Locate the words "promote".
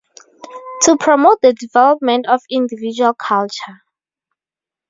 0.97-1.43